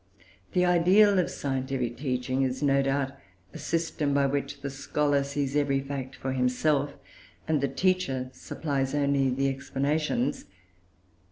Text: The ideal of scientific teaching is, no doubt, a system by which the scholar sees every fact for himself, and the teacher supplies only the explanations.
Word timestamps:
The 0.53 0.65
ideal 0.65 1.19
of 1.19 1.29
scientific 1.29 1.95
teaching 1.97 2.41
is, 2.41 2.63
no 2.63 2.81
doubt, 2.81 3.11
a 3.53 3.59
system 3.59 4.15
by 4.15 4.25
which 4.25 4.61
the 4.61 4.71
scholar 4.71 5.23
sees 5.23 5.55
every 5.55 5.79
fact 5.79 6.15
for 6.15 6.33
himself, 6.33 6.95
and 7.47 7.61
the 7.61 7.67
teacher 7.67 8.31
supplies 8.33 8.95
only 8.95 9.29
the 9.29 9.47
explanations. 9.47 10.45